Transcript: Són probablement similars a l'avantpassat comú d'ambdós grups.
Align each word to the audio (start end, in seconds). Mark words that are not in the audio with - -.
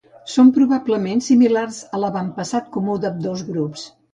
Són 0.35 0.47
probablement 0.55 1.21
similars 1.27 1.79
a 1.97 2.01
l'avantpassat 2.05 2.73
comú 2.79 2.99
d'ambdós 3.05 3.45
grups. 3.53 3.89